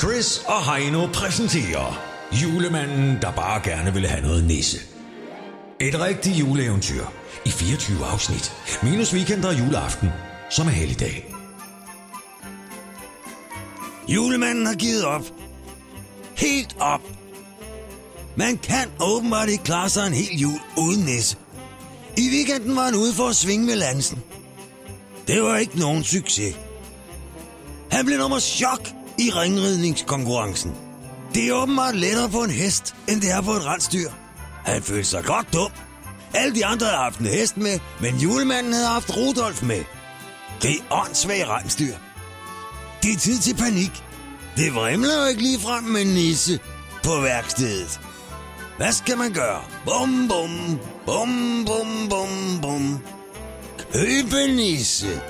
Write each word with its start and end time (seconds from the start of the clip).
Chris 0.00 0.42
og 0.46 0.74
Heino 0.74 1.06
præsenterer 1.06 2.02
Julemanden, 2.32 3.18
der 3.22 3.32
bare 3.32 3.60
gerne 3.64 3.92
ville 3.92 4.08
have 4.08 4.22
noget 4.22 4.44
nisse. 4.44 4.78
Et 5.80 6.00
rigtigt 6.00 6.36
juleeventyr 6.36 7.04
i 7.44 7.50
24 7.50 8.06
afsnit. 8.06 8.52
Minus 8.82 9.14
weekend 9.14 9.44
og 9.44 9.58
juleaften, 9.58 10.08
som 10.50 10.66
er 10.66 10.70
helligdag. 10.70 11.34
Julemanden 14.08 14.66
har 14.66 14.74
givet 14.74 15.04
op. 15.04 15.22
Helt 16.36 16.76
op. 16.78 17.00
Man 18.36 18.58
kan 18.58 18.88
åbenbart 19.00 19.48
ikke 19.48 19.64
klare 19.64 19.88
sig 19.88 20.06
en 20.06 20.12
hel 20.12 20.40
jul 20.40 20.60
uden 20.78 21.04
nisse. 21.04 21.36
I 22.16 22.28
weekenden 22.30 22.76
var 22.76 22.84
han 22.84 22.94
ude 22.94 23.12
for 23.12 23.28
at 23.28 23.36
svinge 23.36 23.66
med 23.66 23.76
lansen. 23.76 24.22
Det 25.26 25.42
var 25.42 25.56
ikke 25.56 25.78
nogen 25.78 26.04
succes. 26.04 26.56
Han 27.90 28.06
blev 28.06 28.18
nummer 28.18 28.38
chok 28.38 28.99
i 29.20 29.30
ringridningskonkurrencen. 29.30 30.74
Det 31.34 31.48
er 31.48 31.52
åbenbart 31.52 31.96
lettere 31.96 32.28
på 32.28 32.42
en 32.42 32.50
hest, 32.50 32.94
end 33.08 33.20
det 33.20 33.30
er 33.30 33.40
på 33.40 33.52
et 33.52 33.66
rensdyr. 33.66 34.10
Han 34.64 34.82
følte 34.82 35.04
sig 35.04 35.24
godt 35.24 35.52
dum. 35.52 35.70
Alle 36.34 36.54
de 36.54 36.66
andre 36.66 36.86
havde 36.86 36.98
haft 36.98 37.18
en 37.18 37.26
hest 37.26 37.56
med, 37.56 37.78
men 38.00 38.16
julemanden 38.16 38.72
havde 38.72 38.86
haft 38.86 39.16
Rudolf 39.16 39.62
med. 39.62 39.84
Det 40.62 40.70
er 40.70 40.94
åndssvagt 40.94 41.48
rensdyr. 41.48 41.94
Det 43.02 43.12
er 43.12 43.16
tid 43.16 43.38
til 43.38 43.54
panik. 43.56 44.04
Det 44.56 44.74
vrimler 44.74 45.22
jo 45.22 45.28
ikke 45.28 45.42
lige 45.42 45.60
frem 45.60 45.84
med 45.84 46.04
nisse 46.04 46.60
på 47.04 47.20
værkstedet. 47.20 48.00
Hvad 48.76 48.92
skal 48.92 49.18
man 49.18 49.32
gøre? 49.32 49.62
Bum, 49.84 50.28
bum, 50.28 50.78
bum, 51.06 51.64
bum, 51.66 52.08
bum, 52.08 52.60
bum. 52.62 52.98
Købenisse. 53.92 55.20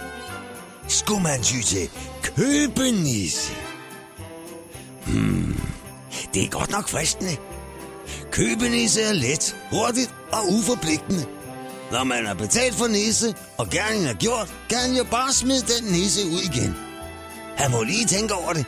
Skulle 0.88 1.22
man 1.22 1.42
ty 1.42 1.61
til 1.61 1.91
købe 2.22 2.91
nisse? 2.91 3.70
Det 6.34 6.43
er 6.43 6.48
godt 6.48 6.70
nok 6.70 6.89
fristende. 6.89 7.36
Købenisse 8.31 9.03
er 9.03 9.12
let, 9.12 9.56
hurtigt 9.70 10.14
og 10.33 10.53
uforpligtende. 10.53 11.27
Når 11.92 12.05
man 12.05 12.27
har 12.27 12.34
betalt 12.34 12.75
for 12.75 12.87
nisse, 12.87 13.34
og 13.59 13.70
gerningen 13.70 14.09
er 14.09 14.14
gjort, 14.14 14.55
kan 14.69 14.78
han 14.78 14.97
jo 14.97 15.05
bare 15.05 15.33
smide 15.33 15.61
den 15.61 15.92
nisse 15.92 16.27
ud 16.27 16.41
igen. 16.41 16.77
Han 17.56 17.70
må 17.70 17.83
lige 17.83 18.06
tænke 18.06 18.34
over 18.34 18.53
det. 18.53 18.64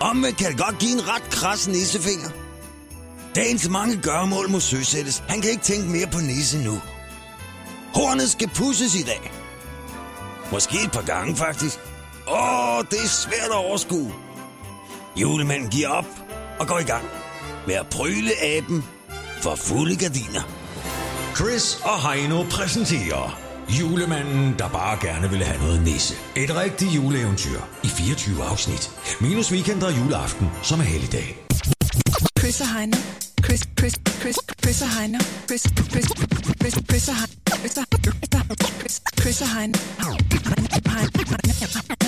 Omvendt 0.00 0.38
kan 0.38 0.50
det 0.52 0.60
godt 0.60 0.78
give 0.78 0.92
en 0.92 1.08
ret 1.08 1.22
kras 1.30 1.68
nissefinger. 1.68 2.30
Dagens 3.34 3.68
mange 3.68 3.96
gørmål 3.96 4.50
må 4.50 4.60
søsættes. 4.60 5.22
Han 5.28 5.40
kan 5.40 5.50
ikke 5.50 5.62
tænke 5.62 5.88
mere 5.88 6.06
på 6.06 6.18
nisse 6.18 6.58
nu. 6.58 6.80
Hornet 7.94 8.30
skal 8.30 8.48
pusses 8.48 8.94
i 8.94 9.02
dag. 9.02 9.32
Måske 10.52 10.84
et 10.84 10.92
par 10.92 11.02
gange 11.02 11.36
faktisk. 11.36 11.78
Åh, 12.28 12.84
det 12.90 12.98
er 13.04 13.08
svært 13.08 13.50
at 13.50 13.56
overskue. 13.56 14.12
Julemanden 15.16 15.70
giver 15.70 15.88
op 15.88 16.06
og 16.62 16.68
går 16.68 16.78
i 16.78 16.88
gang 16.94 17.04
med 17.66 17.74
at 17.74 17.86
prøle 17.86 18.30
aben 18.42 18.84
for 19.42 19.54
fulde 19.54 19.96
gardiner. 19.96 20.42
Chris 21.36 21.78
og 21.84 22.10
Heino 22.10 22.42
præsenterer 22.50 23.38
Julemanden, 23.80 24.54
der 24.58 24.68
bare 24.68 24.98
gerne 25.06 25.30
ville 25.30 25.44
have 25.44 25.62
noget 25.62 25.82
nisse. 25.82 26.14
Et 26.36 26.56
rigtigt 26.56 26.94
juleeventyr 26.94 27.60
i 27.84 27.88
24 27.88 28.44
afsnit. 28.44 28.90
Minus 29.20 29.52
weekend 29.52 29.82
og 29.82 29.98
juleaften, 29.98 30.50
som 30.62 30.80
er 30.80 30.84
helligdag. 30.84 31.36
Chris 32.38 32.60
og 32.60 32.76
Heino. 32.76 32.96
Chris, 33.44 33.62
Chris, 33.78 33.94
Chris, 34.20 34.36
Chris 34.62 34.82
og 34.82 34.88
Heino. 34.98 35.18
Chris, 35.48 35.62
Chris, 35.90 36.08
Chris, 36.60 36.74
Chris 36.88 37.08
og 37.08 37.14
Heino. 37.14 37.36
Chris, 37.60 37.78
Chris, 38.80 39.00
Chris 39.20 39.40
og 39.40 39.48
Heino. 39.54 39.78
Heino. 40.94 42.01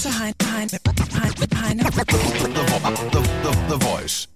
Chris, 0.00 0.14
Chris 0.14 0.16
og 0.16 0.22
Heino. 0.22 0.78
Heino. 1.60 1.82
The, 1.82 2.04
the, 3.12 3.20
the, 3.42 3.52
the 3.68 3.76
voice. 3.76 4.28